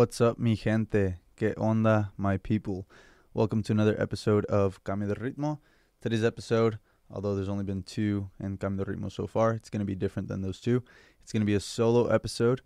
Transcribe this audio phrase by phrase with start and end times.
[0.00, 1.16] What's up, mi gente?
[1.36, 2.88] Que onda, my people?
[3.34, 5.58] Welcome to another episode of Cambio de Ritmo.
[6.00, 6.78] Today's episode,
[7.10, 9.94] although there's only been two in Cambio de Ritmo so far, it's going to be
[9.94, 10.82] different than those two.
[11.22, 12.62] It's going to be a solo episode,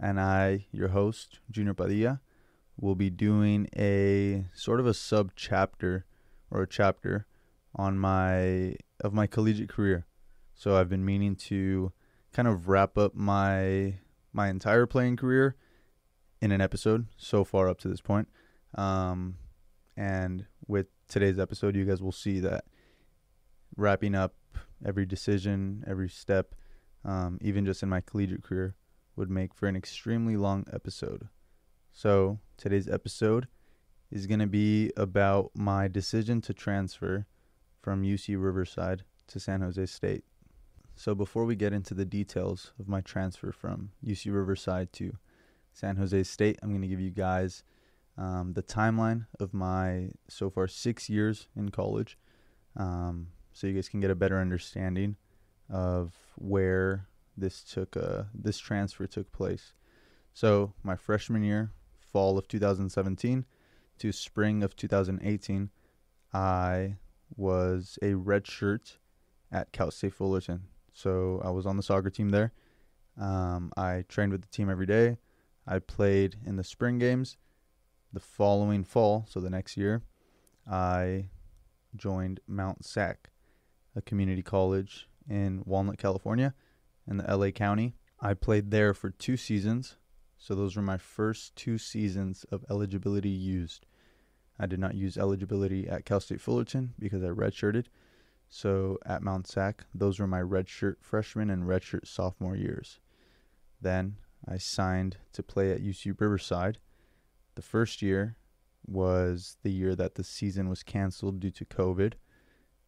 [0.00, 2.20] and I, your host, Junior Padilla,
[2.80, 6.06] will be doing a sort of a sub chapter
[6.48, 7.26] or a chapter
[7.74, 10.06] on my of my collegiate career.
[10.54, 11.90] So I've been meaning to
[12.32, 13.98] kind of wrap up my
[14.32, 15.56] my entire playing career
[16.40, 18.28] in an episode so far up to this point.
[18.74, 19.36] Um,
[19.96, 22.64] and with today's episode, you guys will see that
[23.76, 24.34] wrapping up
[24.84, 26.54] every decision, every step,
[27.04, 28.74] um, even just in my collegiate career,
[29.16, 31.28] would make for an extremely long episode.
[31.92, 33.48] So today's episode
[34.10, 37.26] is going to be about my decision to transfer
[37.80, 40.24] from UC Riverside to San Jose State.
[40.94, 45.14] So before we get into the details of my transfer from UC Riverside to
[45.78, 47.62] San Jose State, I'm going to give you guys
[48.16, 52.18] um, the timeline of my so far six years in college,
[52.76, 55.14] um, so you guys can get a better understanding
[55.70, 59.72] of where this took uh, this transfer took place.
[60.34, 63.44] So my freshman year, fall of 2017
[63.98, 65.70] to spring of 2018,
[66.34, 66.96] I
[67.36, 68.96] was a redshirt
[69.52, 70.62] at Cal State Fullerton.
[70.92, 72.52] So I was on the soccer team there.
[73.16, 75.18] Um, I trained with the team every day.
[75.70, 77.36] I played in the spring games.
[78.10, 80.02] The following fall, so the next year,
[80.66, 81.28] I
[81.94, 83.28] joined Mount Sac,
[83.94, 86.54] a community college in Walnut, California,
[87.06, 87.96] in the LA County.
[88.18, 89.96] I played there for two seasons.
[90.38, 93.84] So those were my first two seasons of eligibility used.
[94.58, 97.86] I did not use eligibility at Cal State Fullerton because I redshirted.
[98.48, 103.00] So at Mount Sac, those were my redshirt freshman and redshirt sophomore years.
[103.82, 104.16] Then
[104.46, 106.78] I signed to play at UC Riverside.
[107.54, 108.36] The first year
[108.86, 112.14] was the year that the season was canceled due to COVID.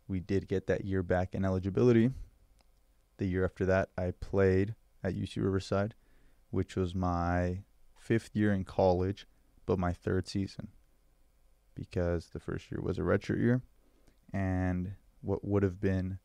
[0.08, 2.10] We did get that year back in eligibility.
[3.18, 4.74] The year after that, I played
[5.04, 5.94] at UC Riverside,
[6.50, 7.60] which was my
[7.98, 9.26] fifth year in college,
[9.66, 10.68] but my third season
[11.74, 13.62] because the first year was a redshirt year,
[14.32, 14.92] and
[15.22, 16.18] what would have been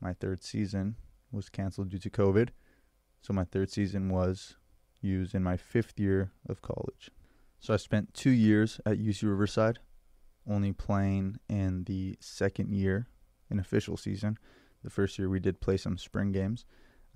[0.00, 0.96] my third season
[1.32, 2.50] was canceled due to COVID.
[3.22, 4.56] So my third season was
[5.00, 7.10] used in my fifth year of college.
[7.58, 9.78] So I spent two years at UC Riverside,
[10.48, 13.06] only playing in the second year
[13.50, 14.38] in official season.
[14.82, 16.64] The first year we did play some spring games.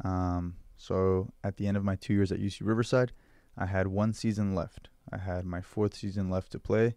[0.05, 3.13] Um, so at the end of my two years at UC Riverside,
[3.57, 4.89] I had one season left.
[5.11, 6.97] I had my fourth season left to play,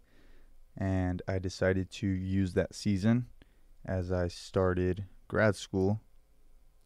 [0.76, 3.26] and I decided to use that season
[3.84, 6.00] as I started grad school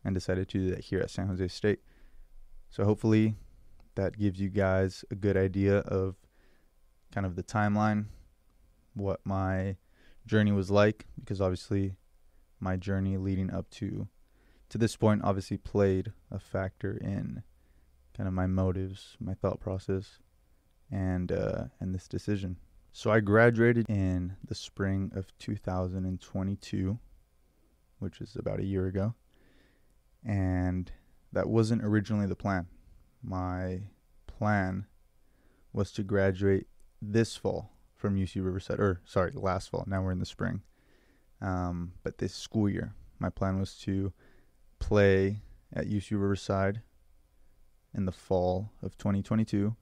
[0.04, 1.80] and decided to do that here at San Jose State.
[2.70, 3.36] So hopefully
[3.94, 6.16] that gives you guys a good idea of
[7.12, 8.06] kind of the timeline,
[8.94, 9.76] what my
[10.26, 11.97] journey was like, because obviously
[12.60, 14.08] my journey leading up to
[14.69, 17.42] to this point obviously played a factor in
[18.16, 20.19] kind of my motives, my thought process,
[20.91, 22.56] and uh, and this decision.
[22.92, 26.98] So I graduated in the spring of 2022,
[27.98, 29.14] which is about a year ago.
[30.25, 30.92] And
[31.32, 32.66] that wasn't originally the plan.
[33.22, 33.82] My
[34.26, 34.86] plan
[35.72, 36.66] was to graduate
[37.00, 39.84] this fall from UC Riverside, or sorry, last fall.
[39.86, 40.62] Now we're in the spring.
[41.40, 44.12] Um, but this school year, my plan was to
[44.78, 45.40] play
[45.72, 46.82] at UC Riverside
[47.94, 49.76] in the fall of 2022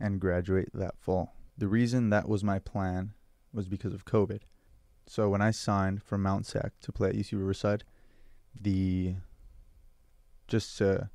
[0.00, 1.34] and graduate that fall.
[1.56, 3.12] The reason that was my plan
[3.52, 4.40] was because of COVID.
[5.06, 7.84] So when I signed for Mount Sac to play at UC Riverside,
[8.58, 9.14] the
[10.48, 11.10] just to,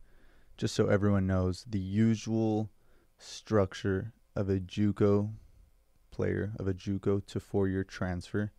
[0.59, 2.69] just so everyone knows, the usual
[3.17, 5.31] structure of a JUCO
[6.11, 8.51] player of a JUCO to four-year transfer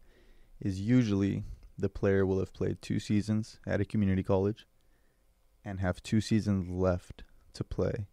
[0.58, 1.44] is usually
[1.76, 4.66] the player will have played two seasons at a community college
[5.62, 7.22] and have two seasons left
[7.52, 8.06] to play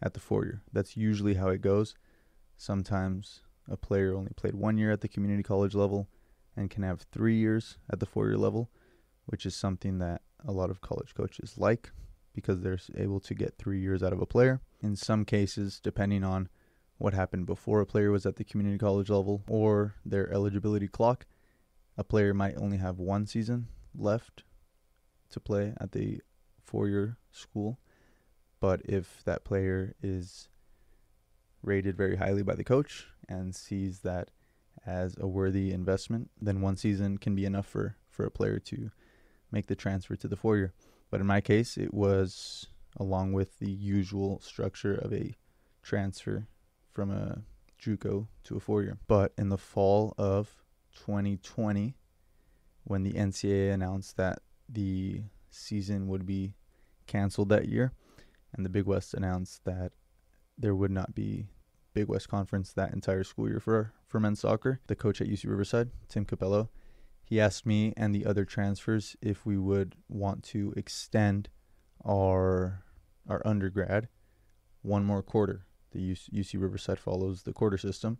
[0.00, 0.62] at the four year.
[0.72, 1.96] That's usually how it goes.
[2.56, 6.06] Sometimes a player only played one year at the community college level
[6.56, 8.70] and can have three years at the four year level,
[9.26, 11.90] which is something that a lot of college coaches like
[12.34, 14.60] because they're able to get three years out of a player.
[14.82, 16.48] In some cases, depending on
[16.98, 21.26] what happened before a player was at the community college level or their eligibility clock,
[21.96, 24.42] a player might only have one season left
[25.30, 26.20] to play at the
[26.62, 27.78] four year school.
[28.60, 30.48] But if that player is
[31.62, 34.30] rated very highly by the coach and sees that
[34.86, 38.90] as a worthy investment, then one season can be enough for, for a player to
[39.50, 40.72] make the transfer to the four year.
[41.14, 42.66] But in my case, it was
[42.96, 45.36] along with the usual structure of a
[45.80, 46.48] transfer
[46.90, 47.42] from a
[47.80, 48.98] JUCO to a four year.
[49.06, 50.64] But in the fall of
[50.96, 51.94] 2020,
[52.82, 56.54] when the NCAA announced that the season would be
[57.06, 57.92] canceled that year,
[58.52, 59.92] and the Big West announced that
[60.58, 61.46] there would not be
[61.92, 64.80] Big West Conference that entire school year for for men's soccer.
[64.88, 66.70] The coach at UC Riverside, Tim Capello,
[67.24, 71.48] he asked me and the other transfers if we would want to extend
[72.04, 72.84] our
[73.28, 74.08] our undergrad
[74.82, 75.64] one more quarter.
[75.92, 78.18] The UC Riverside follows the quarter system,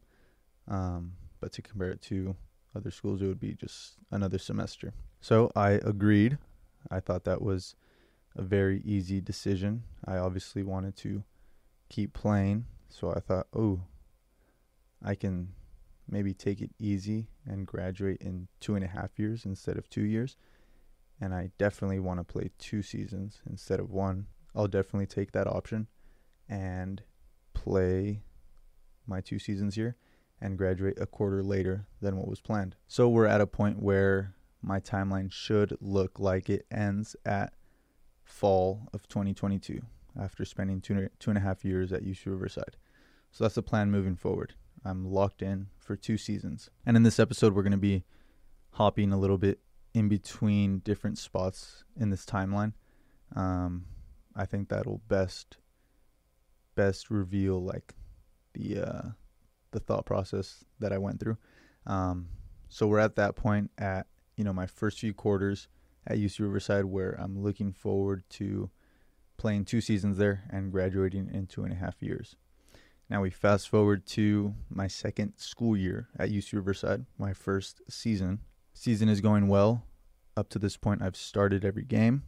[0.67, 2.37] um, but to compare it to
[2.75, 4.95] other schools, it would be just another semester.
[5.21, 6.39] So I agreed.
[6.91, 7.77] I thought that was
[8.37, 9.85] a very easy decision.
[10.05, 11.25] I obviously wanted to
[11.89, 13.83] keep playing, so I thought, oh,
[15.05, 15.53] I can
[16.09, 20.05] maybe take it easy and graduate in two and a half years instead of two
[20.05, 20.37] years.
[21.21, 24.27] And I definitely want to play two seasons instead of one.
[24.55, 25.89] I'll definitely take that option
[26.49, 27.03] and
[27.53, 28.23] play
[29.06, 29.97] my two seasons here
[30.41, 32.77] and graduate a quarter later than what was planned.
[32.87, 37.55] So we're at a point where my timeline should look like it ends at
[38.23, 39.81] fall of 2022
[40.21, 42.77] after spending two, two and a half years at UC Riverside.
[43.31, 44.55] So that's the plan moving forward.
[44.85, 46.71] I'm locked in for two seasons.
[46.87, 48.05] And in this episode, we're going to be
[48.71, 49.61] hopping a little bit
[49.93, 52.73] in between different spots in this timeline.
[53.37, 53.85] Um,
[54.35, 55.59] I think that'll best
[56.75, 57.95] best reveal like
[58.55, 59.03] the uh,
[59.71, 61.37] the thought process that I went through.
[61.87, 62.29] Um,
[62.69, 64.07] so we're at that point at
[64.37, 65.69] you know my first few quarters
[66.07, 68.71] at UC Riverside where I'm looking forward to
[69.37, 72.37] playing two seasons there and graduating in two and a half years.
[73.11, 78.41] Now we fast forward to my second school year at UC Riverside, my first season.
[78.73, 79.85] Season is going well.
[80.37, 82.25] Up to this point, I've started every game,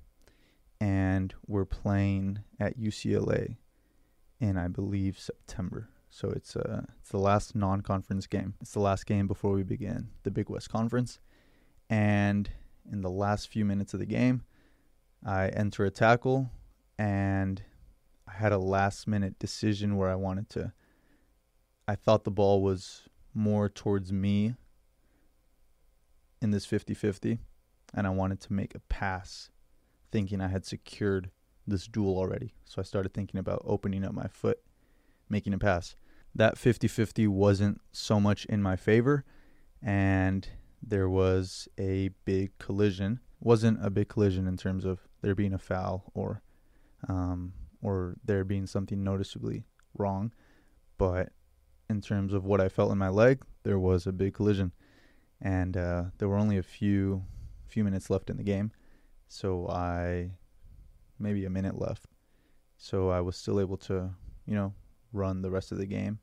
[0.80, 3.56] and we're playing at UCLA
[4.38, 5.88] in, I believe, September.
[6.10, 8.54] So it's uh, it's the last non-conference game.
[8.60, 11.18] It's the last game before we begin the Big West Conference,
[11.90, 12.50] and
[12.90, 14.42] in the last few minutes of the game,
[15.24, 16.50] I enter a tackle
[16.98, 17.62] and
[18.28, 20.72] I had a last minute decision where I wanted to.
[21.88, 24.54] I thought the ball was more towards me
[26.40, 27.38] in this 50 50,
[27.94, 29.50] and I wanted to make a pass
[30.10, 31.30] thinking I had secured
[31.66, 32.54] this duel already.
[32.64, 34.60] So I started thinking about opening up my foot,
[35.28, 35.96] making a pass.
[36.34, 39.24] That 50 50 wasn't so much in my favor,
[39.82, 40.48] and
[40.82, 43.20] there was a big collision.
[43.40, 46.42] Wasn't a big collision in terms of there being a foul or
[47.08, 47.52] um,
[47.86, 49.62] or there being something noticeably
[49.96, 50.32] wrong.
[50.98, 51.28] But
[51.88, 54.72] in terms of what I felt in my leg, there was a big collision,
[55.40, 57.22] and uh, there were only a few
[57.68, 58.72] few minutes left in the game,
[59.28, 60.32] so I
[61.20, 62.06] maybe a minute left,
[62.76, 64.10] so I was still able to
[64.46, 64.74] you know
[65.12, 66.18] run the rest of the game.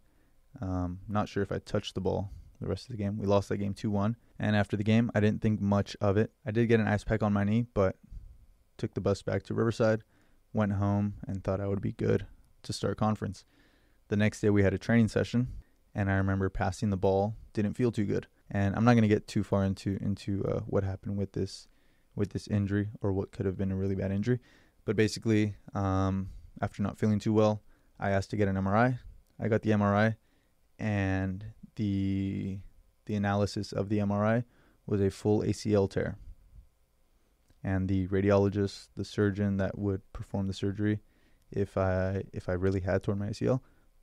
[0.62, 2.30] Um, not sure if I touched the ball
[2.60, 3.18] the rest of the game.
[3.18, 6.18] We lost that game two one, and after the game, I didn't think much of
[6.18, 6.32] it.
[6.46, 7.96] I did get an ice pack on my knee, but
[8.78, 10.04] took the bus back to Riverside
[10.54, 12.26] went home and thought I would be good
[12.64, 13.44] to start conference.
[14.08, 15.48] The next day we had a training session
[15.96, 18.28] and I remember passing the ball didn't feel too good.
[18.50, 21.68] And I'm not going to get too far into into uh, what happened with this
[22.16, 24.40] with this injury or what could have been a really bad injury,
[24.86, 26.30] but basically um,
[26.62, 27.64] after not feeling too well,
[28.00, 29.00] I asked to get an MRI.
[29.40, 30.16] I got the MRI
[30.78, 31.46] and
[31.76, 32.60] the
[33.06, 34.44] the analysis of the MRI
[34.86, 36.18] was a full ACL tear
[37.64, 41.00] and the radiologist, the surgeon that would perform the surgery,
[41.52, 43.62] if I if I really had torn my ACL,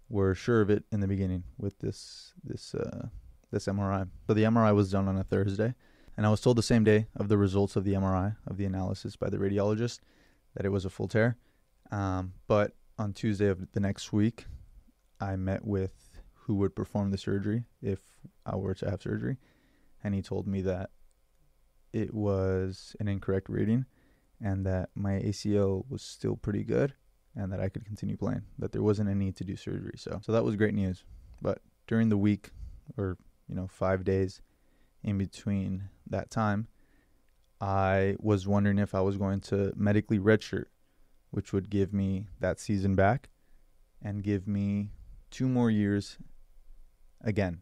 [0.09, 3.09] were sure of it in the beginning with this this uh,
[3.50, 4.09] this MRI.
[4.26, 5.75] So the MRI was done on a Thursday,
[6.17, 8.64] and I was told the same day of the results of the MRI of the
[8.64, 10.00] analysis by the radiologist
[10.55, 11.37] that it was a full tear.
[11.90, 14.47] Um, but on Tuesday of the next week,
[15.21, 18.00] I met with who would perform the surgery if
[18.47, 19.37] I were to have surgery,
[20.02, 20.90] and he told me that
[21.92, 23.87] it was an incorrect reading
[24.42, 26.94] and that my ACL was still pretty good
[27.37, 29.94] and that I could continue playing, that there wasn't a need to do surgery.
[29.97, 31.04] So, so that was great news.
[31.42, 32.50] But during the week
[32.97, 33.16] or,
[33.49, 34.42] you know, 5 days
[35.02, 36.68] in between that time,
[37.61, 40.66] I was wondering if I was going to medically redshirt,
[41.30, 43.28] which would give me that season back
[44.02, 44.90] and give me
[45.30, 46.18] two more years
[47.20, 47.61] again,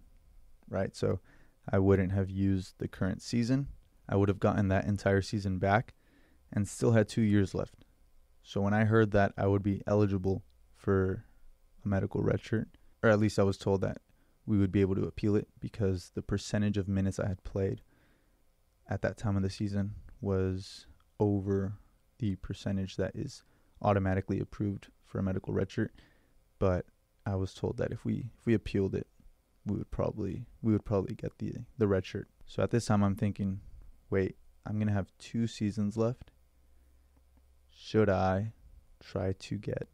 [0.69, 0.95] right?
[0.97, 1.21] So
[1.71, 3.69] I wouldn't have used the current season
[4.09, 5.95] I would have gotten that entire season back
[6.53, 7.85] and still had two years left.
[8.43, 10.43] So when I heard that I would be eligible
[10.77, 11.25] for
[11.85, 12.67] a medical redshirt,
[13.03, 13.99] or at least I was told that
[14.47, 17.83] we would be able to appeal it because the percentage of minutes I had played
[18.89, 20.87] at that time of the season was
[21.21, 21.75] over
[22.19, 23.43] the percentage that is
[23.83, 25.91] automatically approved for a medical redshirt.
[26.59, 26.87] But
[27.27, 29.07] I was told that if we if we appealed it,
[29.67, 32.29] we would probably we would probably get the the red shirt.
[32.47, 33.61] So at this time I'm thinking,
[34.11, 34.37] wait,
[34.67, 36.31] I'm going to have 2 seasons left.
[37.71, 38.53] Should I
[39.01, 39.89] try to get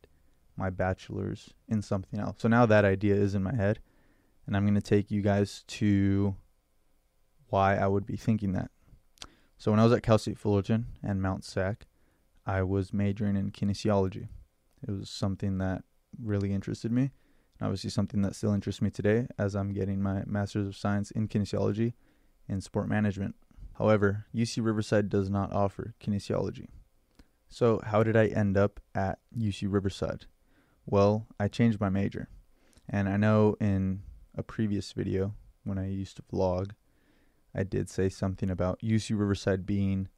[0.56, 2.36] my bachelor's in something else?
[2.38, 3.80] So now that idea is in my head
[4.46, 6.36] and I'm going to take you guys to
[7.48, 8.70] why I would be thinking that.
[9.58, 11.86] So when I was at Cal State Fullerton and Mount SAC,
[12.46, 14.28] I was majoring in kinesiology.
[14.86, 15.84] It was something that
[16.22, 17.02] really interested me,
[17.58, 21.10] and obviously something that still interests me today as I'm getting my Master's of Science
[21.10, 21.94] in Kinesiology
[22.48, 23.34] in Sport Management.
[23.78, 26.68] However, UC Riverside does not offer kinesiology.
[27.48, 30.26] So, how did I end up at UC Riverside?
[30.86, 32.28] Well, I changed my major.
[32.88, 34.02] And I know in
[34.36, 36.72] a previous video when I used to vlog,
[37.54, 40.08] I did say something about UC Riverside being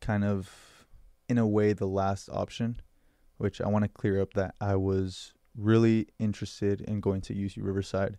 [0.00, 0.86] kind of,
[1.28, 2.80] in a way, the last option,
[3.38, 7.58] which I want to clear up that I was really interested in going to UC
[7.60, 8.18] Riverside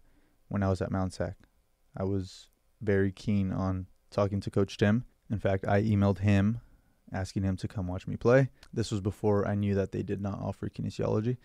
[0.50, 1.36] when I was at Mount SAC.
[1.95, 2.50] I was
[2.81, 5.06] very keen on talking to Coach Tim.
[5.30, 6.62] In fact, I emailed him
[7.12, 8.50] asking him to come watch me play.
[8.74, 11.38] This was before I knew that they did not offer kinesiology.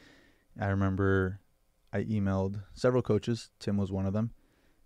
[0.60, 1.40] I remember
[1.92, 3.50] I emailed several coaches.
[3.58, 4.32] Tim was one of them.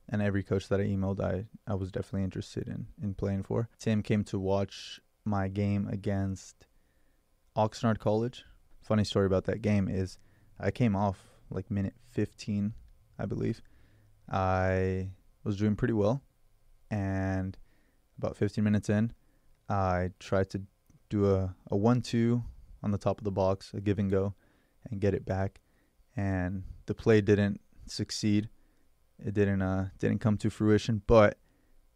[0.08, 3.68] And every coach that I emailed, I, I was definitely interested in, in playing for.
[3.78, 6.66] Tim came to watch my game against
[7.56, 8.44] Oxnard College.
[8.80, 10.18] Funny story about that game is
[10.58, 11.18] I came off
[11.50, 12.72] like minute 15,
[13.18, 13.60] I believe.
[14.30, 15.10] I
[15.44, 16.22] was doing pretty well.
[16.90, 17.58] And
[18.18, 19.12] about 15 minutes in,
[19.68, 20.62] I tried to
[21.08, 22.42] do a, a 1 2
[22.82, 24.34] on the top of the box, a give and go,
[24.90, 25.60] and get it back.
[26.16, 28.48] And the play didn't succeed.
[29.24, 31.02] It didn't uh didn't come to fruition.
[31.06, 31.38] But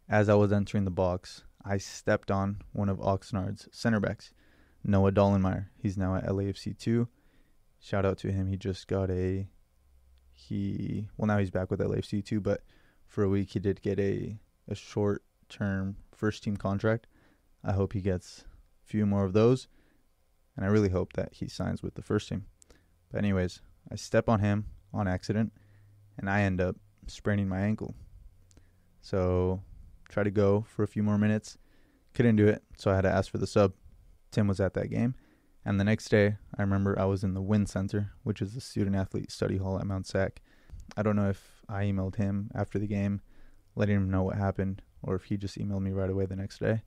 [0.09, 4.33] as I was entering the box, I stepped on one of Oxnard's center backs,
[4.83, 5.67] Noah Dollenmeyer.
[5.77, 7.07] He's now at LAFC two.
[7.79, 8.47] Shout out to him.
[8.47, 9.47] He just got a
[10.31, 12.61] he well now he's back with LAFC two, but
[13.07, 14.37] for a week he did get a
[14.67, 17.07] a short term first team contract.
[17.63, 18.43] I hope he gets
[18.83, 19.67] a few more of those.
[20.55, 22.45] And I really hope that he signs with the first team.
[23.11, 25.53] But anyways, I step on him on accident,
[26.17, 26.75] and I end up
[27.07, 27.95] spraining my ankle.
[29.01, 29.61] So
[30.09, 31.57] try to go for a few more minutes,
[32.13, 33.73] couldn't do it, so I had to ask for the sub.
[34.31, 35.15] Tim was at that game,
[35.65, 38.61] and the next day I remember I was in the Win Center, which is the
[38.61, 40.41] student athlete study hall at Mount SAC.
[40.95, 43.21] I don't know if I emailed him after the game,
[43.75, 46.59] letting him know what happened, or if he just emailed me right away the next
[46.59, 46.81] day.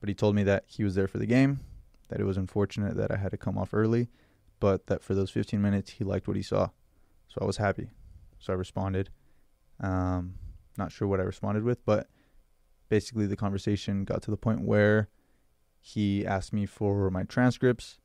[0.00, 1.60] But he told me that he was there for the game,
[2.08, 4.08] that it was unfortunate that I had to come off early,
[4.60, 6.68] but that for those 15 minutes he liked what he saw.
[7.28, 7.90] So I was happy.
[8.38, 9.10] So I responded.
[9.80, 10.34] Um,
[10.76, 12.08] not sure what I responded with, but
[12.88, 15.08] basically the conversation got to the point where
[15.80, 17.98] he asked me for my transcripts,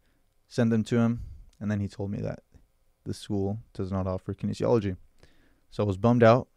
[0.47, 1.21] sent them to him,
[1.59, 2.39] and then he told me that
[3.03, 4.97] the school does not offer kinesiology.
[5.69, 6.47] So I was bummed out,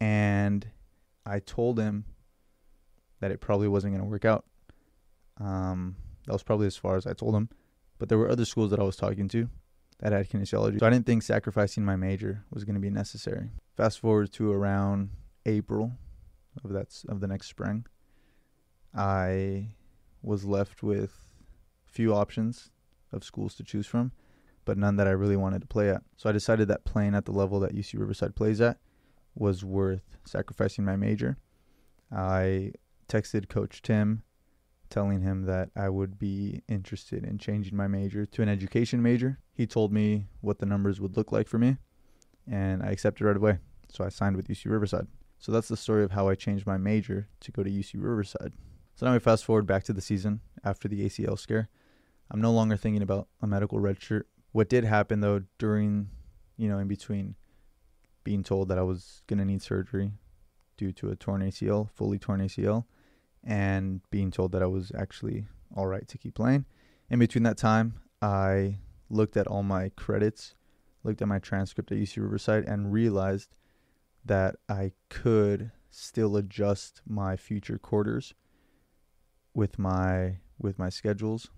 [0.00, 0.68] and
[1.28, 2.04] I told him
[3.20, 4.44] that it probably wasn't going to work out.
[5.40, 7.48] Um, that was probably as far as I told him.
[7.98, 9.48] But there were other schools that I was talking to
[10.00, 10.78] that had kinesiology.
[10.78, 13.50] So I didn't think sacrificing my major was going to be necessary.
[13.76, 15.10] Fast forward to around
[15.46, 15.92] April
[16.64, 17.86] of that of the next spring,
[18.94, 19.68] I
[20.22, 21.12] was left with
[21.86, 22.70] few options
[23.12, 24.12] of schools to choose from,
[24.64, 26.02] but none that I really wanted to play at.
[26.16, 28.78] So I decided that playing at the level that UC Riverside plays at
[29.38, 31.38] was worth sacrificing my major.
[32.12, 32.72] I
[33.08, 34.22] texted Coach Tim
[34.90, 39.38] telling him that I would be interested in changing my major to an education major.
[39.52, 41.76] He told me what the numbers would look like for me,
[42.50, 43.58] and I accepted right away.
[43.90, 45.06] So I signed with UC Riverside.
[45.38, 48.52] So that's the story of how I changed my major to go to UC Riverside.
[48.96, 51.68] So now we fast forward back to the season after the ACL scare.
[52.30, 54.26] I'm no longer thinking about a medical red shirt.
[54.52, 56.08] What did happen though during,
[56.56, 57.36] you know, in between
[58.28, 60.12] being told that I was going to need surgery
[60.76, 62.84] due to a torn ACL, fully torn ACL,
[63.42, 66.66] and being told that I was actually all right to keep playing.
[67.08, 70.56] In between that time, I looked at all my credits,
[71.04, 73.54] looked at my transcript at UC Riverside, and realized
[74.26, 78.34] that I could still adjust my future quarters
[79.54, 81.48] with my with my schedules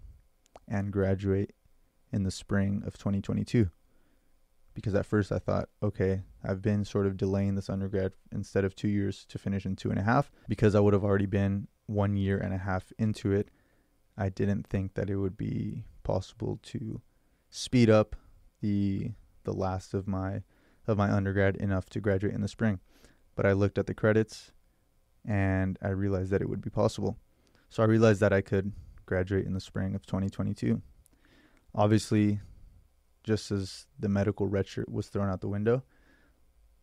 [0.69, 1.53] and graduate
[2.13, 3.71] in the spring of 2022
[4.75, 8.75] because at first I thought, okay, I've been sort of delaying this undergrad instead of
[8.75, 11.69] two years to finish in two and a half because I would have already been
[11.87, 13.49] one year and a half into it.
[14.17, 17.01] I didn't think that it would be possible to
[17.51, 18.17] speed up
[18.61, 19.13] the
[19.45, 20.43] the last of my
[20.87, 22.81] of my undergrad enough to graduate in the spring.
[23.35, 24.53] But I looked at the credits
[25.27, 27.17] and I realized that it would be possible.
[27.69, 28.73] So I realized that I could
[29.07, 30.83] graduate in the spring of 2022.
[31.75, 32.41] Obviously,
[33.23, 35.83] just as the medical red shirt was thrown out the window,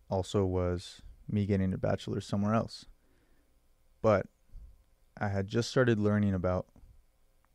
[0.10, 2.86] also was me getting a bachelor's somewhere else.
[4.02, 4.28] But
[5.20, 6.68] I had just started learning about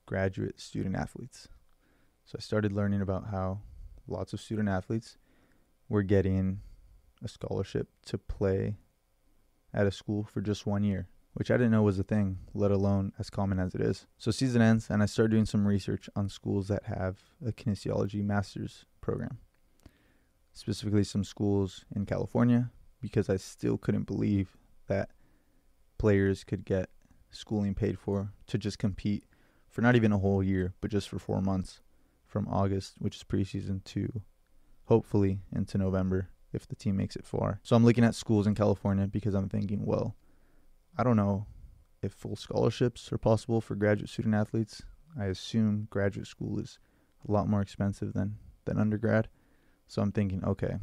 [0.06, 1.48] graduate student athletes.
[2.24, 3.60] So I started learning about how
[4.06, 5.16] lots of student athletes
[5.88, 6.60] were getting
[7.22, 8.76] a scholarship to play
[9.72, 12.70] at a school for just one year, which I didn't know was a thing, let
[12.70, 14.06] alone as common as it is.
[14.18, 18.22] So season ends, and I start doing some research on schools that have a kinesiology
[18.22, 19.38] master's program,
[20.52, 22.70] specifically some schools in California,
[23.00, 24.56] because I still couldn't believe
[24.88, 25.10] that
[25.98, 26.90] players could get
[27.30, 29.24] schooling paid for to just compete
[29.68, 31.80] for not even a whole year, but just for four months
[32.26, 34.20] from August, which is preseason, to
[34.84, 37.60] hopefully into November if the team makes it far.
[37.62, 40.14] So I'm looking at schools in California because I'm thinking, well,
[40.96, 41.46] I don't know
[42.02, 44.82] if full scholarships are possible for graduate student athletes.
[45.18, 46.78] I assume graduate school is
[47.26, 49.28] a lot more expensive than than undergrad.
[49.86, 50.76] So I'm thinking, okay,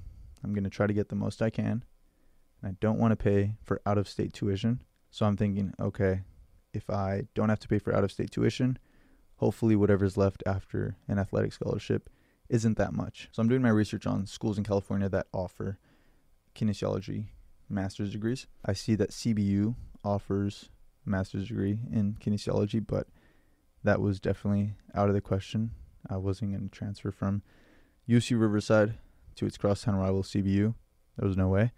[0.43, 1.83] I'm going to try to get the most I can.
[2.61, 4.83] And I don't want to pay for out of state tuition.
[5.11, 6.21] So I'm thinking, okay,
[6.73, 8.77] if I don't have to pay for out of state tuition,
[9.37, 12.09] hopefully whatever's left after an athletic scholarship
[12.49, 13.29] isn't that much.
[13.31, 15.79] So I'm doing my research on schools in California that offer
[16.55, 17.27] kinesiology
[17.69, 18.47] master's degrees.
[18.65, 20.69] I see that CBU offers
[21.05, 23.07] master's degree in kinesiology, but
[23.83, 25.71] that was definitely out of the question.
[26.09, 27.41] I wasn't going to transfer from
[28.07, 28.95] UC Riverside
[29.35, 30.73] to its crosstown rival CBU.
[31.17, 31.71] There was no way.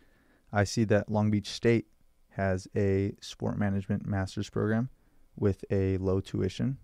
[0.52, 1.88] I see that Long Beach State
[2.32, 4.90] has a sport management master's program
[5.36, 6.78] with a low tuition,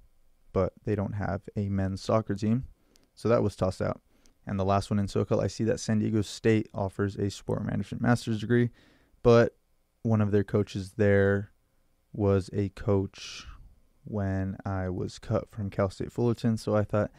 [0.53, 2.65] but they don't have a men's soccer team.
[3.15, 4.01] So that was tossed out.
[4.45, 7.65] And the last one in SoCal, I see that San Diego State offers a sport
[7.65, 8.69] management master's degree,
[9.21, 9.55] but
[10.07, 11.51] one of their coaches there
[12.13, 13.45] was a coach
[14.05, 16.57] when I was cut from Cal State Fullerton.
[16.57, 17.11] So I thought,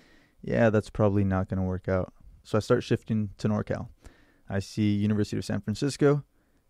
[0.42, 2.12] yeah, that's probably not going to work out.
[2.42, 3.88] So I start shifting to NorCal.
[4.48, 6.24] I see University of San Francisco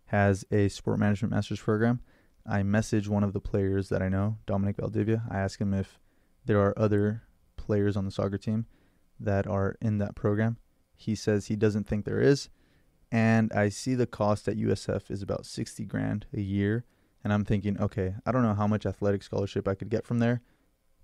[0.07, 2.01] has a sport management master's program.
[2.45, 5.23] I message one of the players that I know, Dominic Valdivia.
[5.29, 5.99] I ask him if
[6.45, 7.23] there are other
[7.55, 8.65] players on the soccer team
[9.19, 10.57] that are in that program.
[10.97, 12.49] He says he doesn't think there is.
[13.11, 16.85] And I see the cost at USF is about 60 grand a year.
[17.23, 20.19] And I'm thinking, okay, I don't know how much athletic scholarship I could get from
[20.19, 20.41] there,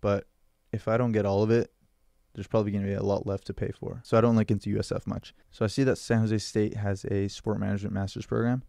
[0.02, 0.28] but
[0.72, 1.72] if I don't get all of it,
[2.34, 4.02] there's probably going to be a lot left to pay for.
[4.04, 5.34] So I don't look into USF much.
[5.52, 8.64] So I see that San Jose State has a sport management master's program,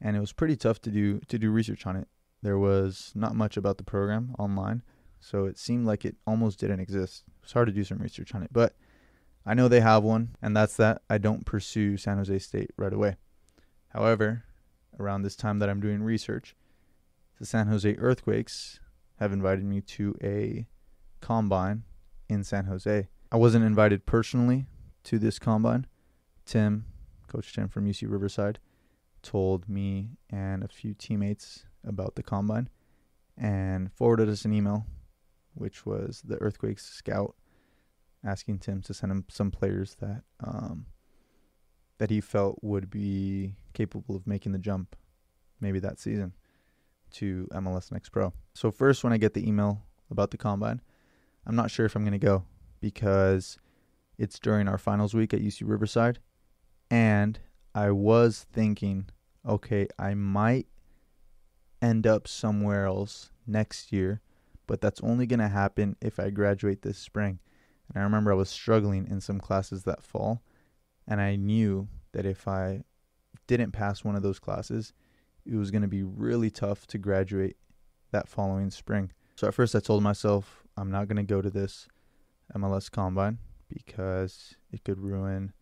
[0.00, 2.08] and it was pretty tough to do to do research on it.
[2.42, 4.82] There was not much about the program online,
[5.20, 7.22] so it seemed like it almost didn't exist.
[7.28, 8.74] It was hard to do some research on it, but
[9.44, 12.92] I know they have one, and that's that I don't pursue San Jose State right
[12.92, 13.16] away.
[13.88, 14.44] However,
[14.98, 16.54] around this time that I'm doing research,
[17.38, 18.78] the San Jose Earthquakes
[19.18, 20.66] have invited me to a
[21.20, 21.82] combine
[22.28, 23.08] in San Jose.
[23.30, 24.66] I wasn't invited personally
[25.04, 25.86] to this combine.
[26.44, 26.86] Tim,
[27.26, 28.58] Coach Tim from UC Riverside,
[29.22, 32.68] told me and a few teammates about the combine
[33.36, 34.86] and forwarded us an email,
[35.54, 37.34] which was the Earthquakes scout
[38.24, 40.86] asking Tim to send him some players that um,
[41.98, 44.96] that he felt would be capable of making the jump,
[45.60, 46.32] maybe that season,
[47.12, 48.32] to MLS Next Pro.
[48.54, 50.80] So first, when I get the email about the combine,
[51.46, 52.44] I'm not sure if I'm going to go
[52.80, 53.58] because
[54.18, 56.18] it's during our finals week at UC Riverside,
[56.90, 57.38] and
[57.74, 59.08] I was thinking,
[59.46, 60.66] okay, I might
[61.80, 64.20] end up somewhere else next year,
[64.66, 67.40] but that's only going to happen if I graduate this spring.
[67.94, 70.42] And I remember I was struggling in some classes that fall,
[71.06, 72.84] and I knew that if I
[73.46, 74.92] didn't pass one of those classes,
[75.44, 77.56] it was going to be really tough to graduate
[78.12, 79.10] that following spring.
[79.36, 81.88] So at first I told myself I'm not going to go to this
[82.54, 85.52] MLS combine because it could ruin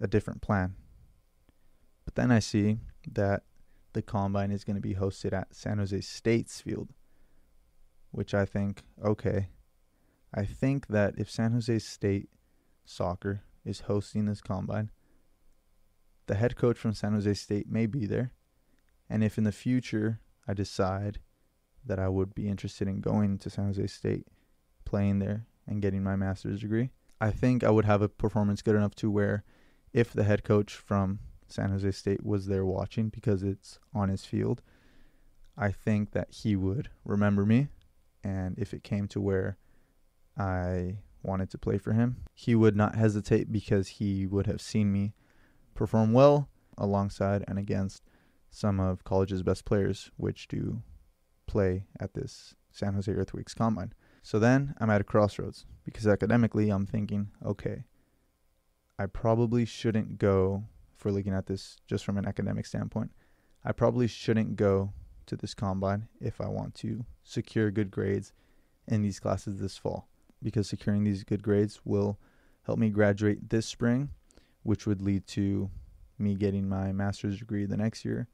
[0.00, 0.74] a different plan.
[2.04, 2.78] But then I see
[3.12, 3.44] that
[3.92, 6.88] the combine is going to be hosted at San Jose State's field,
[8.10, 9.48] which I think, okay,
[10.34, 12.28] I think that if San Jose State
[12.84, 14.90] soccer is hosting this combine,
[16.26, 18.32] the head coach from San Jose State may be there.
[19.10, 21.18] And if in the future I decide
[21.84, 24.26] that I would be interested in going to San Jose State,
[24.84, 26.90] playing there, and getting my master's degree,
[27.20, 29.44] I think I would have a performance good enough to where
[29.92, 34.24] if the head coach from San Jose State was there watching because it's on his
[34.24, 34.62] field,
[35.56, 37.68] I think that he would remember me.
[38.24, 39.58] And if it came to where
[40.36, 44.92] I wanted to play for him, he would not hesitate because he would have seen
[44.92, 45.14] me
[45.74, 48.02] perform well alongside and against
[48.50, 50.82] some of college's best players, which do
[51.46, 53.92] play at this San Jose Earthquakes combine.
[54.22, 57.84] So then I'm at a crossroads because academically I'm thinking, okay,
[58.98, 60.64] I probably shouldn't go,
[61.04, 63.10] we're looking at this just from an academic standpoint,
[63.64, 64.92] I probably shouldn't go
[65.26, 68.32] to this combine if I want to secure good grades
[68.86, 70.08] in these classes this fall
[70.42, 72.18] because securing these good grades will
[72.66, 74.10] help me graduate this spring,
[74.62, 75.70] which would lead to
[76.18, 78.28] me getting my master's degree the next year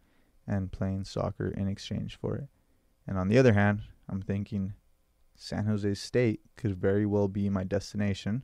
[0.46, 2.48] and playing soccer in exchange for it.
[3.06, 4.74] And on the other hand, I'm thinking
[5.34, 8.42] San Jose State could very well be my destination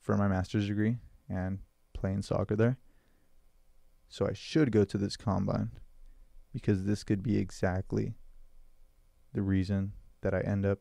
[0.00, 1.58] for my master's degree and
[1.92, 2.78] playing soccer there.
[4.08, 5.70] So I should go to this combine
[6.52, 8.14] because this could be exactly
[9.32, 10.80] the reason that I end up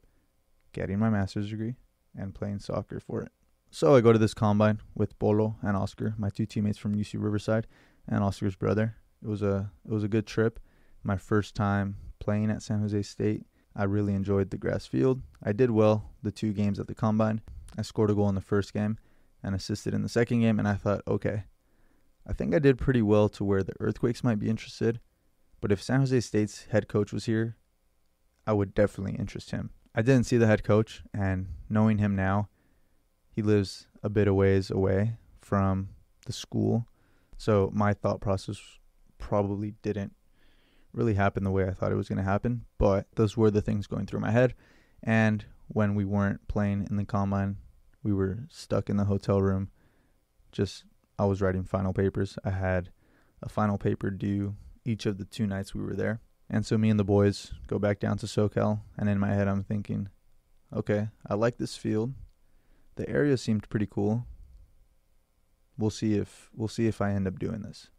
[0.73, 1.75] getting my master's degree
[2.17, 3.32] and playing soccer for it.
[3.71, 7.15] So I go to this combine with Polo and Oscar, my two teammates from UC
[7.21, 7.67] Riverside,
[8.08, 8.95] and Oscar's brother.
[9.21, 10.60] It was a it was a good trip.
[11.03, 13.45] My first time playing at San Jose State.
[13.75, 15.21] I really enjoyed the grass field.
[15.43, 17.41] I did well the two games at the combine.
[17.77, 18.97] I scored a goal in the first game
[19.43, 21.43] and assisted in the second game and I thought, okay,
[22.27, 24.99] I think I did pretty well to where the Earthquakes might be interested.
[25.62, 27.58] But if San Jose State's head coach was here,
[28.45, 29.71] I would definitely interest him.
[30.00, 32.48] I didn't see the head coach, and knowing him now,
[33.36, 35.90] he lives a bit of ways away from
[36.26, 36.88] the school.
[37.36, 38.62] So my thought process
[39.18, 40.14] probably didn't
[40.94, 42.64] really happen the way I thought it was going to happen.
[42.78, 44.54] But those were the things going through my head.
[45.04, 47.58] And when we weren't playing in the combine,
[48.02, 49.70] we were stuck in the hotel room.
[50.54, 50.86] Just,
[51.18, 52.40] I was writing final papers.
[52.46, 52.90] I had
[53.44, 56.22] a final paper due each of the two nights we were there.
[56.50, 59.48] And so me and the boys go back down to SoCal, and in my head
[59.48, 60.10] I'm thinking,
[60.76, 62.14] okay, I like this field.
[62.96, 64.26] The area seemed pretty cool.
[65.78, 67.90] We'll see if we'll see if I end up doing this.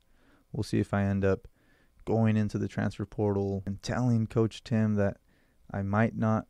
[0.52, 1.46] We'll see if I end up
[2.04, 5.18] going into the transfer portal and telling coach Tim that
[5.70, 6.46] I might not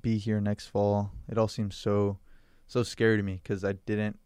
[0.00, 1.12] be here next fall.
[1.28, 2.18] It all seems so
[2.66, 4.18] so scary to me cuz I didn't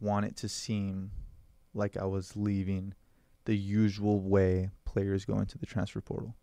[0.00, 1.12] want it to seem
[1.72, 2.94] like I was leaving
[3.44, 6.34] the usual way players go into the transfer portal.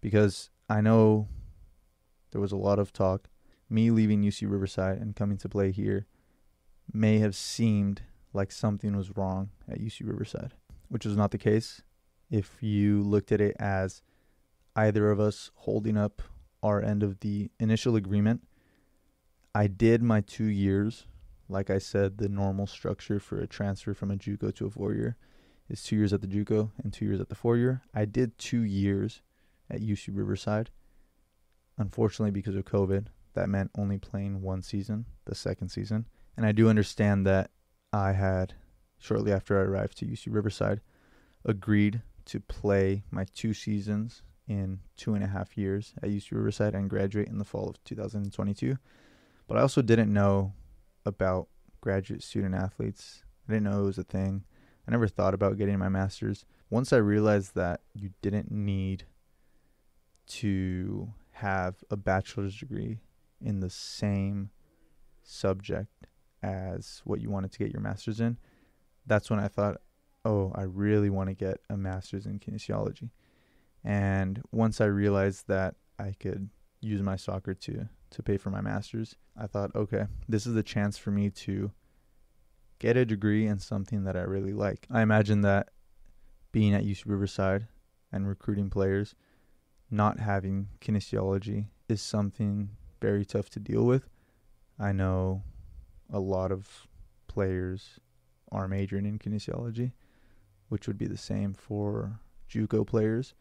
[0.00, 1.28] Because I know
[2.30, 3.28] there was a lot of talk.
[3.70, 6.06] Me leaving UC Riverside and coming to play here
[6.92, 10.54] may have seemed like something was wrong at UC Riverside,
[10.88, 11.82] which was not the case.
[12.30, 14.02] If you looked at it as
[14.76, 16.22] either of us holding up
[16.62, 18.46] our end of the initial agreement,
[19.54, 21.06] I did my two years.
[21.48, 24.92] Like I said, the normal structure for a transfer from a JUCO to a four
[24.92, 25.16] year
[25.68, 27.82] is two years at the JUCO and two years at the four year.
[27.94, 29.22] I did two years
[29.70, 30.70] at UC Riverside.
[31.76, 36.06] Unfortunately, because of COVID, that meant only playing one season, the second season.
[36.36, 37.50] And I do understand that
[37.92, 38.54] I had,
[38.98, 40.80] shortly after I arrived to UC Riverside,
[41.44, 46.74] agreed to play my two seasons in two and a half years at UC Riverside
[46.74, 48.78] and graduate in the fall of 2022.
[49.46, 50.52] But I also didn't know
[51.06, 51.48] about
[51.80, 53.22] graduate student athletes.
[53.48, 54.44] I didn't know it was a thing.
[54.86, 56.44] I never thought about getting my master's.
[56.70, 59.04] Once I realized that you didn't need
[60.28, 63.00] to have a bachelor's degree
[63.40, 64.50] in the same
[65.22, 66.08] subject
[66.42, 68.36] as what you wanted to get your master's in,
[69.06, 69.80] that's when I thought,
[70.24, 73.10] oh, I really want to get a master's in kinesiology.
[73.84, 78.60] And once I realized that I could use my soccer to to pay for my
[78.60, 81.72] master's, I thought, okay, this is a chance for me to
[82.78, 84.86] get a degree in something that I really like.
[84.90, 85.68] I imagine that
[86.52, 87.68] being at UC Riverside
[88.10, 89.14] and recruiting players,
[89.90, 92.70] not having kinesiology is something
[93.00, 94.08] very tough to deal with.
[94.78, 95.42] I know
[96.12, 96.86] a lot of
[97.26, 97.98] players
[98.50, 99.92] are majoring in kinesiology,
[100.68, 102.20] which would be the same for
[102.50, 103.34] JUCO players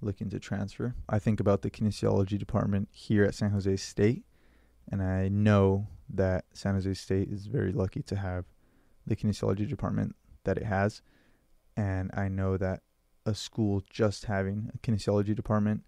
[0.00, 0.94] looking to transfer.
[1.08, 4.24] I think about the kinesiology department here at San Jose State,
[4.90, 8.44] and I know that San Jose State is very lucky to have
[9.06, 11.02] the kinesiology department that it has.
[11.76, 12.82] And I know that
[13.26, 15.82] a school just having a kinesiology department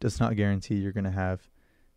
[0.00, 1.48] does not guarantee you're going to have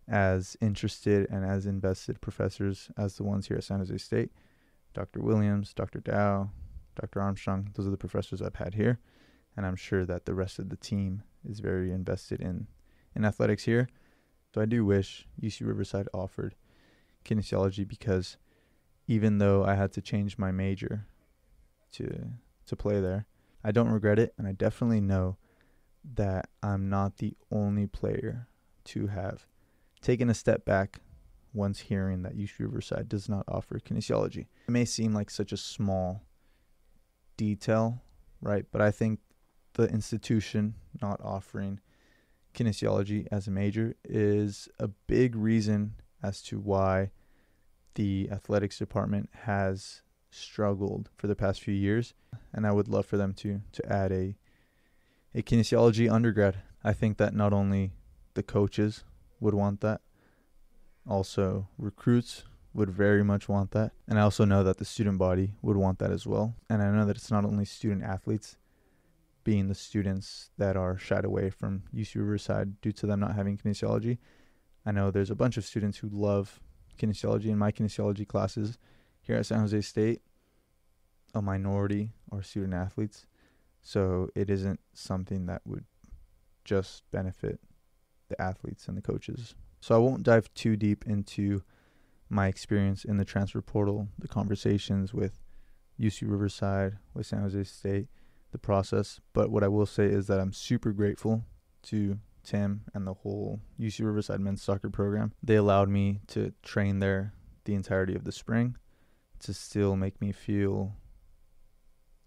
[0.08, 4.32] as interested and as invested professors as the ones here at San Jose State.
[4.93, 5.21] Dr.
[5.21, 6.00] Williams, Dr.
[6.00, 6.50] Dow,
[7.00, 7.21] Dr.
[7.21, 9.00] Armstrong, those are the professors I've had here.
[9.56, 12.67] And I'm sure that the rest of the team is very invested in,
[13.15, 13.89] in athletics here.
[14.54, 16.56] So I do wish UC Riverside offered
[17.26, 18.38] kinesiology because
[19.08, 21.06] even though I had to change my major
[21.93, 22.32] to
[22.67, 23.26] to play there.
[23.67, 25.36] I don't regret it and I definitely know
[26.15, 28.47] that I'm not the only player
[28.86, 29.45] to have
[30.01, 31.01] taken a step back
[31.53, 34.45] once hearing that UC Riverside does not offer kinesiology.
[34.69, 36.23] It may seem like such a small
[37.36, 38.01] detail,
[38.39, 38.65] right?
[38.71, 39.19] But I think
[39.73, 41.82] the institution not offering
[42.53, 47.12] kinesiology as a major is a big reason as to why
[47.95, 52.13] the athletics department has struggled for the past few years,
[52.54, 54.36] and I would love for them to to add a
[55.34, 56.58] a kinesiology undergrad.
[56.84, 57.92] I think that not only
[58.34, 59.04] the coaches
[59.40, 60.02] would want that,
[61.08, 65.54] also recruits would very much want that, and I also know that the student body
[65.62, 66.56] would want that as well.
[66.70, 68.58] And I know that it's not only student athletes
[69.44, 73.58] being the students that are shied away from UC Riverside due to them not having
[73.58, 74.18] kinesiology.
[74.86, 76.60] I know there's a bunch of students who love
[77.00, 78.78] kinesiology in my kinesiology classes
[79.28, 80.22] here at San Jose State.
[81.36, 83.28] A minority are student athletes,
[83.82, 85.84] so it isn't something that would
[86.63, 87.60] just benefit
[88.30, 89.54] the athletes and the coaches.
[89.82, 91.62] So I won't dive too deep into
[92.30, 95.40] my experience in the transfer portal, the conversations with
[96.00, 98.08] UC Riverside, with San Jose State,
[98.52, 99.20] the process.
[99.34, 101.46] But what I will say is that I'm super grateful
[101.84, 105.34] to Tim and the whole UC Riverside men's soccer program.
[105.44, 107.34] They allowed me to train there
[107.66, 108.78] the entirety of the spring
[109.39, 110.95] to still make me feel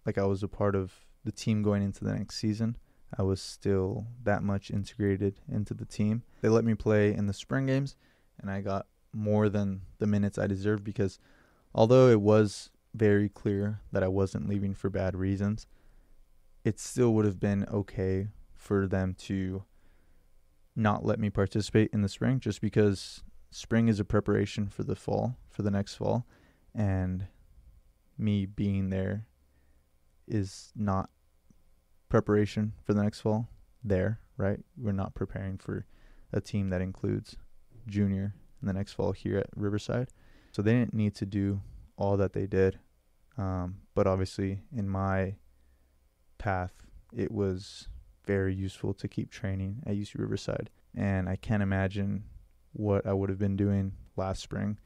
[0.05, 0.93] like I was a part of
[1.23, 2.77] the team going into the next season.
[3.17, 6.23] I was still that much integrated into the team.
[6.41, 7.95] They let me play in the spring games,
[8.39, 11.19] and I got more than the minutes I deserved because
[11.75, 15.67] although it was very clear that I wasn't leaving for bad reasons,
[16.63, 19.63] it still would have been okay for them to
[20.75, 24.95] not let me participate in the spring just because spring is a preparation for the
[24.95, 26.25] fall, for the next fall.
[26.73, 27.27] And
[28.17, 29.25] me being there
[30.27, 31.09] is not
[32.09, 33.49] preparation for the next fall
[33.83, 34.59] there, right?
[34.77, 35.85] We're not preparing for
[36.31, 37.35] a team that includes
[37.87, 40.09] junior in the next fall here at Riverside.
[40.51, 41.61] So they didn't need to do
[41.97, 42.79] all that they did.
[43.37, 45.35] Um, but obviously, in my
[46.37, 46.73] path,
[47.13, 47.87] it was
[48.25, 50.69] very useful to keep training at UC Riverside.
[50.95, 52.25] And I can't imagine
[52.73, 54.77] what I would have been doing last spring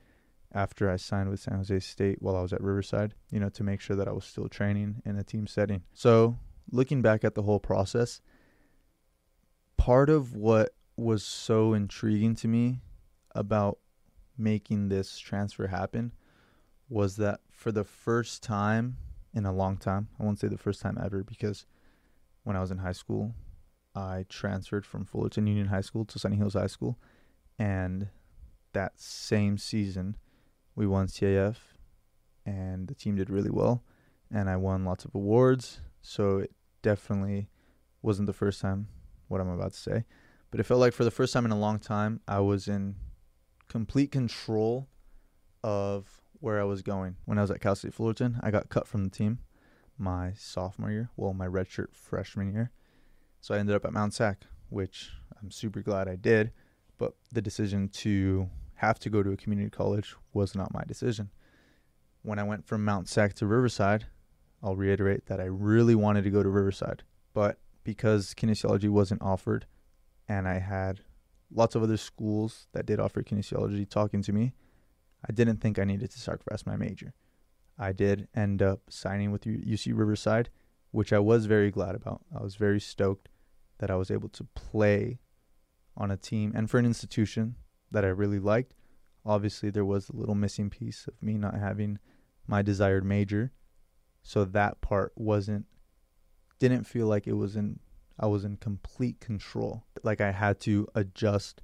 [0.55, 3.63] after I signed with San Jose State while I was at Riverside, you know, to
[3.63, 5.83] make sure that I was still training in a team setting.
[5.93, 6.37] So,
[6.71, 8.21] looking back at the whole process,
[9.77, 12.79] part of what was so intriguing to me
[13.35, 13.79] about
[14.37, 16.13] making this transfer happen
[16.89, 18.97] was that for the first time
[19.33, 20.07] in a long time.
[20.19, 21.65] I won't say the first time ever because
[22.43, 23.33] when I was in high school,
[23.93, 26.97] I transferred from Fullerton Union High School to Sunny Hills High School.
[27.59, 28.07] And
[28.73, 30.17] that same season,
[30.75, 31.55] we won CIF
[32.45, 33.83] and the team did really well.
[34.31, 35.79] And I won lots of awards.
[36.01, 37.49] So it definitely
[38.01, 38.87] wasn't the first time,
[39.27, 40.05] what I'm about to say.
[40.51, 42.95] But it felt like for the first time in a long time, I was in
[43.67, 44.87] complete control
[45.63, 47.15] of where I was going.
[47.25, 49.39] When I was at Cal State Fullerton, I got cut from the team
[49.97, 52.71] my sophomore year, well, my redshirt freshman year.
[53.41, 55.11] So I ended up at Mount Sac, which
[55.41, 56.51] I'm super glad I did.
[56.97, 61.29] But the decision to have to go to a community college was not my decision.
[62.21, 64.07] When I went from Mount Sac to Riverside,
[64.63, 67.03] I'll reiterate that I really wanted to go to Riverside.
[67.33, 69.65] But because kinesiology wasn't offered
[70.27, 71.01] and I had
[71.53, 74.53] lots of other schools that did offer kinesiology talking to me,
[75.27, 77.13] I didn't think I needed to sacrifice my major.
[77.77, 80.49] I did end up signing with UC Riverside,
[80.91, 82.21] which I was very glad about.
[82.37, 83.29] I was very stoked
[83.79, 85.19] that I was able to play
[85.97, 87.55] on a team and for an institution
[87.95, 88.73] that I really liked.
[89.25, 91.97] Obviously, there was a little missing piece of me not having
[92.45, 93.51] my desired major.
[94.21, 95.65] So that part wasn't
[96.59, 97.79] didn't feel like it was in
[98.19, 99.85] I was in complete control.
[100.03, 101.61] Like I had to adjust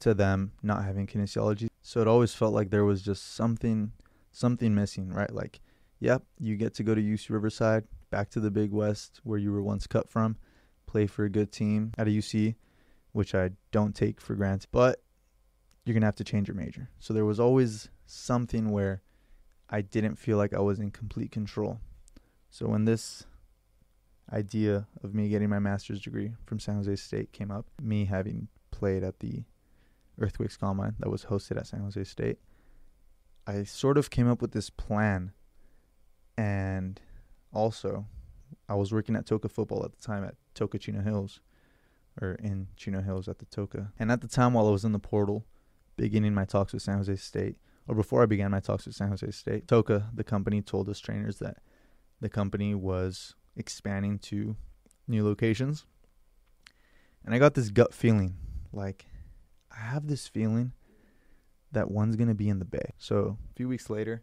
[0.00, 1.68] to them not having kinesiology.
[1.80, 3.92] So it always felt like there was just something
[4.32, 5.32] something missing, right?
[5.32, 5.60] Like,
[6.00, 9.52] yep, you get to go to UC Riverside, back to the Big West where you
[9.52, 10.36] were once cut from,
[10.86, 12.56] play for a good team at a UC,
[13.12, 15.02] which I don't take for granted, but
[15.84, 16.88] you're going to have to change your major.
[16.98, 19.02] So there was always something where
[19.68, 21.80] I didn't feel like I was in complete control.
[22.50, 23.24] So when this
[24.32, 28.48] idea of me getting my master's degree from San Jose State came up, me having
[28.70, 29.44] played at the
[30.18, 32.38] Earthquakes Combine that was hosted at San Jose State,
[33.46, 35.32] I sort of came up with this plan.
[36.36, 37.00] And
[37.52, 38.06] also,
[38.68, 41.40] I was working at Toca Football at the time at Toca Chino Hills,
[42.20, 43.92] or in Chino Hills at the Toca.
[43.98, 45.44] And at the time, while I was in the portal,
[45.96, 47.56] beginning my talks with San Jose State,
[47.88, 50.98] or before I began my talks with San Jose State, Toca, the company, told us
[50.98, 51.58] trainers that
[52.20, 54.56] the company was expanding to
[55.08, 55.84] new locations.
[57.24, 58.36] And I got this gut feeling
[58.72, 59.06] like,
[59.70, 60.72] I have this feeling
[61.72, 62.92] that one's going to be in the Bay.
[62.98, 64.22] So a few weeks later,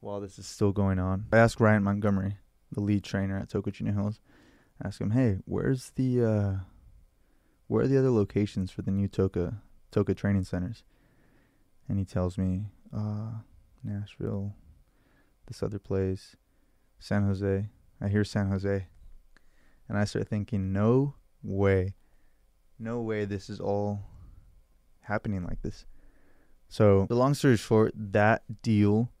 [0.00, 2.38] while this is still going on, I asked Ryan Montgomery,
[2.70, 4.20] the lead trainer at Toca Chino Hills,
[4.82, 6.54] I asked him, "Hey, where's the uh,
[7.66, 9.60] where are the other locations for the new Toca
[9.96, 10.84] Toca training centers?"
[11.88, 13.30] And he tells me, uh,
[13.82, 14.54] Nashville,
[15.46, 16.36] this other place,
[16.98, 17.68] San Jose.
[18.00, 18.86] I hear San Jose.
[19.88, 21.94] And I start thinking, no way.
[22.78, 24.02] No way this is all
[25.02, 25.86] happening like this.
[26.68, 29.12] So, the long story short, that deal,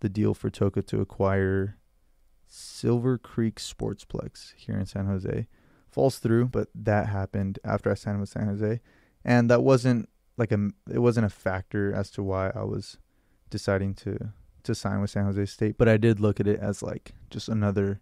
[0.00, 1.76] the deal for Toca to acquire
[2.46, 5.48] Silver Creek Sportsplex here in San Jose,
[5.90, 6.46] falls through.
[6.46, 8.80] But that happened after I signed with San Jose,
[9.24, 12.98] and that wasn't like a it wasn't a factor as to why I was
[13.50, 14.32] deciding to
[14.64, 15.76] to sign with San Jose State.
[15.78, 18.00] But I did look at it as like just another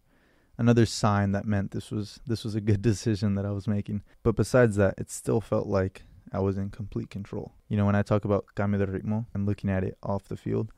[0.59, 4.03] another sign that meant this was this was a good decision that I was making.
[4.23, 7.53] But besides that, it still felt like I was in complete control.
[7.69, 10.37] You know, when I talk about cambio de ritmo and looking at it off the
[10.37, 10.73] field,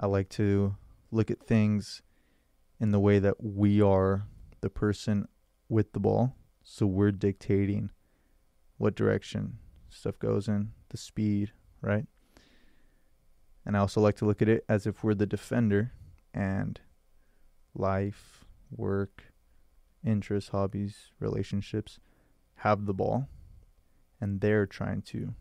[0.00, 0.76] I like to
[1.10, 2.02] look at things
[2.80, 4.26] in the way that we are
[4.60, 5.28] the person
[5.68, 6.34] with the ball.
[6.62, 7.90] So we're dictating
[8.78, 9.58] what direction
[9.96, 12.06] stuff goes in, the speed, right?
[13.64, 15.92] And I also like to look at it as if we're the defender
[16.32, 16.80] and
[17.74, 19.24] life, work,
[20.04, 21.98] interests, hobbies, relationships
[22.56, 23.28] have the ball
[24.20, 25.34] and they're trying to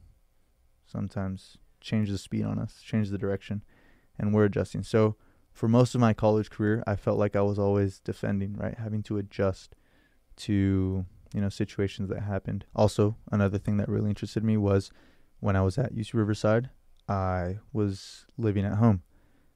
[0.86, 3.64] sometimes change the speed on us, change the direction,
[4.18, 4.84] and we're adjusting.
[4.84, 5.16] So
[5.54, 8.78] for most of my college career, I felt like I was always defending, right?
[8.78, 9.76] Having to adjust
[10.38, 12.64] to, you know, situations that happened.
[12.74, 14.90] Also, another thing that really interested me was
[15.42, 16.70] when I was at UC Riverside,
[17.10, 19.04] I was living at home.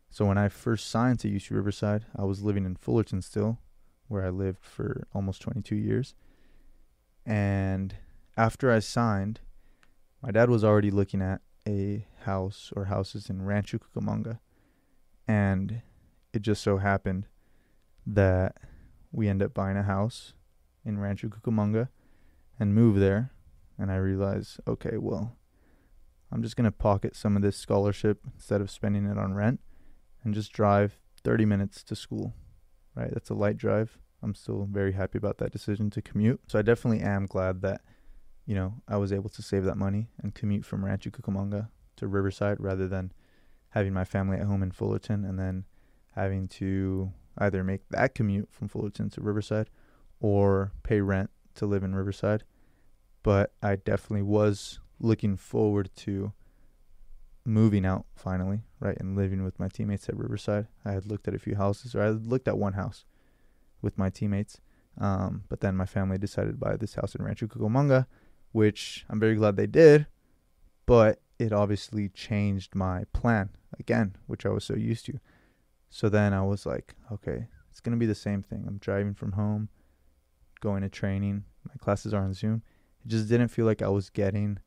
[0.10, 3.60] So when I first signed to UC Riverside, I was living in Fullerton still,
[4.10, 6.16] where I lived for almost 22 years.
[7.26, 7.96] And
[8.36, 9.40] after I signed,
[10.22, 14.40] my dad was already looking at a house or houses in Rancho Cucamonga.
[15.30, 15.82] And
[16.34, 17.28] it just so happened
[18.06, 18.58] that
[19.14, 20.34] we end up buying a house
[20.86, 21.90] in Rancho Cucamonga
[22.60, 23.32] and move there.
[23.78, 25.38] And I realized, okay, well,
[26.32, 29.60] I'm just going to pocket some of this scholarship instead of spending it on rent
[30.24, 32.34] and just drive 30 minutes to school,
[32.96, 33.10] right?
[33.12, 33.98] That's a light drive.
[34.22, 36.42] I'm still very happy about that decision to commute.
[36.48, 37.82] So I definitely am glad that,
[38.46, 42.08] you know, I was able to save that money and commute from Rancho Cucamonga to
[42.08, 43.14] Riverside rather than
[43.70, 45.66] having my family at home in Fullerton and then
[46.16, 49.70] having to either make that commute from Fullerton to Riverside
[50.20, 52.44] or pay rent to live in Riverside.
[53.24, 56.34] But I definitely was looking forward to
[57.46, 60.68] moving out finally, right, and living with my teammates at Riverside.
[60.86, 63.06] I had looked at a few houses, or I had looked at one house
[63.82, 64.60] with my teammates.
[64.98, 68.06] Um, but then my family decided to buy this house in Rancho Cucamonga,
[68.52, 70.08] which I'm very glad they did.
[70.86, 75.20] But it obviously changed my plan again, which I was so used to.
[75.90, 78.66] So then I was like, okay, it's going to be the same thing.
[78.68, 79.70] I'm driving from home,
[80.60, 81.44] going to training.
[81.68, 82.64] My classes are on Zoom.
[83.06, 84.60] It just didn't feel like I was getting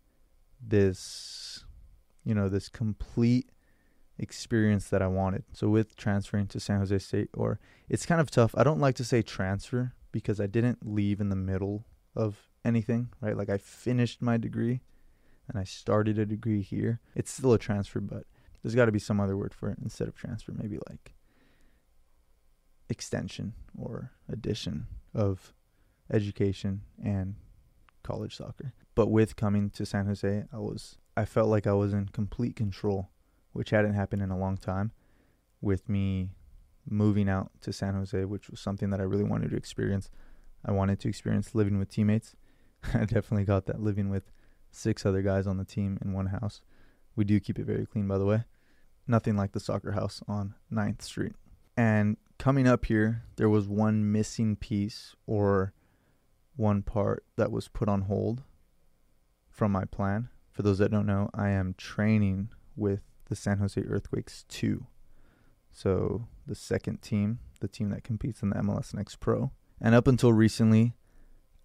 [0.61, 1.65] this,
[2.25, 3.51] you know, this complete
[4.19, 5.45] experience that I wanted.
[5.53, 8.55] So with transferring to San Jose State, or it's kind of tough.
[8.57, 13.09] I don't like to say transfer because I didn't leave in the middle of anything,
[13.21, 13.37] right?
[13.37, 14.81] Like I finished my degree
[15.49, 17.01] and I started a degree here.
[17.15, 18.25] It's still a transfer, but
[18.63, 21.15] there's got to be some other word for it instead of transfer, maybe like
[22.89, 25.53] extension or addition of
[26.13, 27.35] education and
[28.03, 28.73] college soccer.
[28.95, 32.57] But with coming to San Jose, I was I felt like I was in complete
[32.57, 33.11] control,
[33.53, 34.93] which hadn't happened in a long time
[35.61, 36.31] with me
[36.89, 40.11] moving out to San Jose, which was something that I really wanted to experience.
[40.65, 42.35] I wanted to experience living with teammates.
[42.95, 44.33] I definitely got that living with
[44.71, 46.61] six other guys on the team in one house.
[47.15, 48.45] We do keep it very clean, by the way.
[49.07, 51.35] Nothing like the soccer house on 9th Street.
[51.77, 55.75] And coming up here, there was one missing piece or
[56.57, 58.43] one part that was put on hold
[59.51, 60.29] from my plan.
[60.51, 64.87] For those that don't know, I am training with the San Jose Earthquakes 2.
[65.71, 69.53] So, the second team, the team that competes in the MLS Next Pro.
[69.81, 70.95] And up until recently,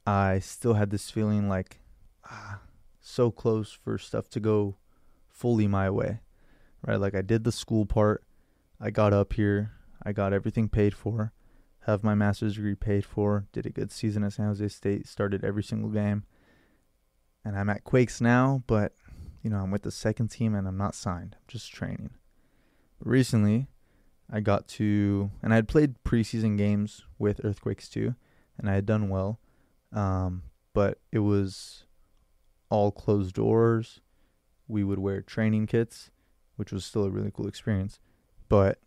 [0.05, 1.81] I still had this feeling like,
[2.23, 2.61] ah,
[3.01, 4.77] so close for stuff to go
[5.27, 6.21] fully my way,
[6.85, 6.99] right?
[6.99, 8.23] Like I did the school part,
[8.79, 9.71] I got up here,
[10.03, 11.33] I got everything paid for,
[11.87, 15.43] have my master's degree paid for, did a good season at San Jose State, started
[15.43, 16.23] every single game,
[17.45, 18.93] and I'm at Quakes now, but
[19.41, 22.11] you know I'm with the second team and I'm not signed, I'm just training.
[22.99, 23.67] But recently,
[24.29, 28.15] I got to, and I had played preseason games with Earthquakes too,
[28.57, 29.39] and I had done well,
[29.93, 31.85] um, but it was
[32.69, 34.01] all closed doors.
[34.67, 36.11] We would wear training kits,
[36.57, 37.99] which was still a really cool experience.
[38.49, 38.79] But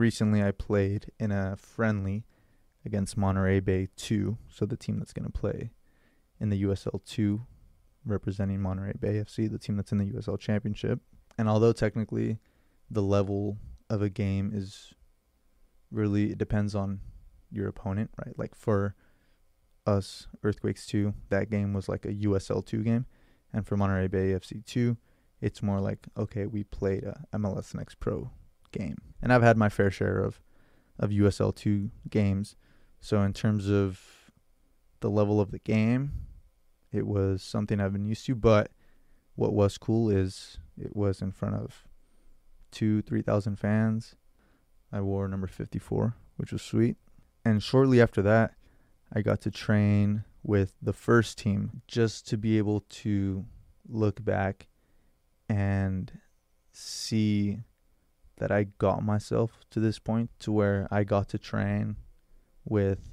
[0.00, 2.24] recently I played in a friendly
[2.84, 5.70] against Monterey Bay 2, so the team that's going to play
[6.40, 7.42] in the USL 2
[8.06, 11.00] representing Monterey Bay FC, the team that's in the USL Championship.
[11.36, 12.38] And although technically
[12.90, 13.58] the level
[13.90, 14.94] of a game is
[15.90, 17.00] really it depends on
[17.50, 18.36] your opponent, right?
[18.38, 18.94] Like for
[19.86, 23.04] us, Earthquakes 2, that game was like a USL 2 game.
[23.52, 24.96] And for Monterey Bay FC 2,
[25.42, 28.30] it's more like, okay, we played a MLS Next Pro
[28.72, 28.98] game.
[29.22, 30.40] And I've had my fair share of,
[30.98, 32.56] of USL 2 games.
[33.00, 34.00] So in terms of
[35.00, 36.12] the level of the game,
[36.92, 38.34] it was something I've been used to.
[38.34, 38.70] But
[39.34, 41.84] what was cool is it was in front of
[42.70, 44.16] two, 3,000 fans.
[44.92, 46.96] I wore number 54, which was sweet.
[47.44, 48.54] And shortly after that,
[49.12, 53.44] I got to train with the first team just to be able to
[53.88, 54.68] look back
[55.48, 56.12] and
[56.72, 57.58] see
[58.40, 61.96] that I got myself to this point to where I got to train
[62.64, 63.10] with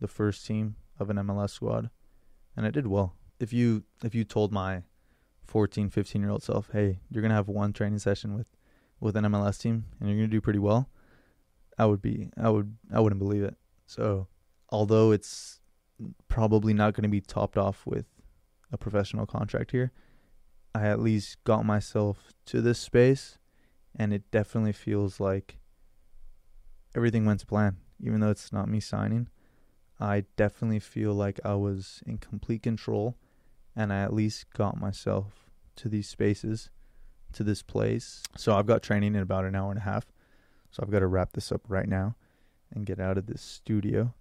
[0.00, 1.90] the first team of an MLS squad
[2.56, 3.16] and I did well.
[3.40, 4.84] If you if you told my
[5.44, 8.56] 14, 15 year old self, "Hey, you're going to have one training session with
[9.00, 10.88] with an MLS team and you're going to do pretty well."
[11.76, 13.56] I would be I would I wouldn't believe it.
[13.86, 14.28] So,
[14.70, 15.60] although it's
[16.28, 18.06] probably not going to be topped off with
[18.70, 19.90] a professional contract here,
[20.72, 23.38] I at least got myself to this space
[23.98, 25.58] and it definitely feels like
[26.94, 27.76] everything went to plan.
[28.00, 29.28] Even though it's not me signing,
[29.98, 33.16] I definitely feel like I was in complete control
[33.74, 36.70] and I at least got myself to these spaces,
[37.32, 38.22] to this place.
[38.36, 40.06] So I've got training in about an hour and a half.
[40.70, 42.14] So I've got to wrap this up right now
[42.72, 44.14] and get out of this studio.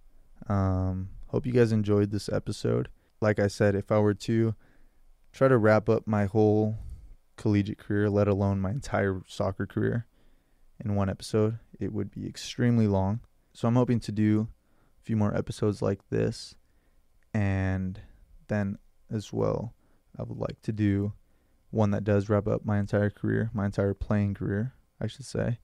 [0.50, 2.90] Um, hope you guys enjoyed this episode.
[3.22, 4.56] Like I said, if I were to
[5.34, 6.78] try to wrap up my whole
[7.38, 10.06] collegiate career, let alone my entire soccer career,
[10.84, 13.22] in one episode, it would be extremely long.
[13.54, 14.48] So I'm hoping to do
[15.02, 16.56] a few more episodes like this.
[17.34, 18.00] And
[18.48, 18.78] then
[19.12, 19.74] as well,
[20.20, 21.14] I would like to do
[21.72, 25.60] one that does wrap up my entire career, my entire playing career, I should say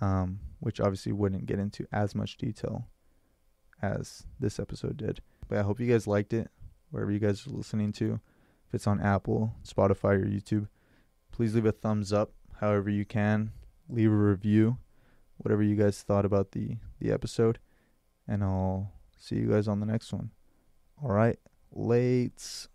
[0.00, 2.88] um, which obviously wouldn't get into as much detail
[3.82, 5.20] as this episode did.
[5.48, 6.50] But I hope you guys liked it,
[6.90, 8.20] wherever you guys are listening to.
[8.68, 10.68] If it's on Apple, Spotify, or YouTube,
[11.34, 12.30] please leave a thumbs up
[12.60, 13.50] however you can.
[13.88, 14.78] Leave a review,
[15.36, 17.58] whatever you guys thought about the, the episode.
[18.28, 20.30] And I'll see you guys on the next one.
[21.02, 21.38] All right,
[21.72, 22.68] late.